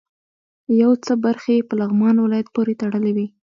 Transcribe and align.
یو 0.81 0.91
څه 1.05 1.13
برخې 1.25 1.51
یې 1.57 1.67
په 1.69 1.73
لغمان 1.81 2.15
ولایت 2.19 2.47
پورې 2.55 2.73
تړلې 2.81 3.11
وې. 3.15 3.27